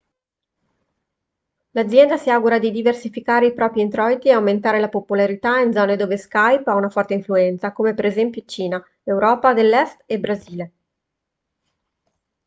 l'azienda 1.73 2.17
si 2.17 2.31
augura 2.31 2.57
di 2.57 2.71
diversificare 2.71 3.45
i 3.45 3.53
propri 3.53 3.81
introiti 3.81 4.29
e 4.29 4.31
aumentare 4.31 4.79
la 4.79 4.89
popolarità 4.89 5.59
in 5.59 5.71
zone 5.73 5.95
dove 5.95 6.17
skype 6.17 6.71
ha 6.71 6.73
una 6.73 6.89
forte 6.89 7.13
influenza 7.13 7.71
come 7.71 7.93
per 7.93 8.05
esempio 8.05 8.41
cina 8.47 8.83
europa 9.03 9.53
dell'est 9.53 10.01
e 10.07 10.19
brasile 10.19 10.71